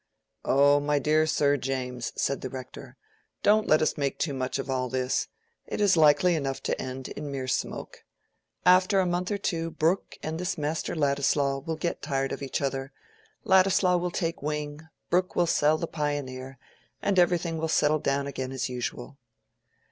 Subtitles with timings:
[0.43, 2.97] "Oh my dear Sir James," said the Rector,
[3.43, 5.27] "don't let us make too much of all this.
[5.67, 8.03] It is likely enough to end in mere smoke.
[8.65, 12.61] After a month or two Brooke and this Master Ladislaw will get tired of each
[12.63, 12.91] other;
[13.43, 16.57] Ladislaw will take wing; Brooke will sell the 'Pioneer,'
[17.03, 19.19] and everything will settle down again as usual."